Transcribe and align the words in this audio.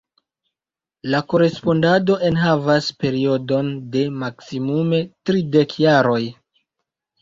La 1.15 1.19
korespondado 1.33 2.17
enhavas 2.31 2.89
periodon 3.05 3.71
de 3.95 4.05
maksimume 4.25 5.07
tridek 5.29 5.81
jaroj. 5.89 6.23